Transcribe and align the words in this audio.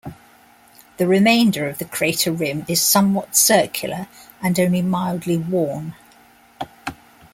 The 0.97 1.05
remainder 1.07 1.69
of 1.69 1.77
the 1.77 1.85
crater 1.85 2.31
rim 2.31 2.65
is 2.67 2.81
somewhat 2.81 3.35
circular 3.35 4.07
and 4.41 4.59
only 4.59 4.81
mildly 4.81 5.37
worn. 5.37 5.93